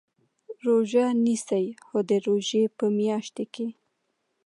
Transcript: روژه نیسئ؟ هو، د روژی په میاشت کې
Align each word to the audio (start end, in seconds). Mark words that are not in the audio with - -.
روژه 0.65 1.05
نیسئ؟ 1.23 1.65
هو، 1.87 1.97
د 2.09 2.11
روژی 2.25 2.63
په 2.77 2.85
میاشت 2.97 3.35
کې 3.53 3.67